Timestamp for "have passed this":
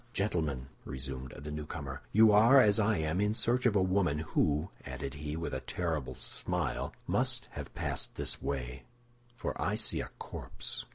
7.51-8.41